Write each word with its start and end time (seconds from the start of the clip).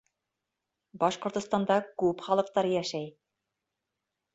Башҡортостанда 1.03 1.79
күп 2.05 2.27
халыҡтар 2.31 2.73
йәшәй. 2.75 3.11